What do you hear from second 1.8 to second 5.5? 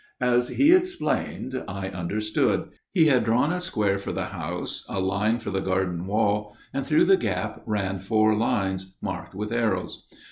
understood. He had drawn a square for the house, a line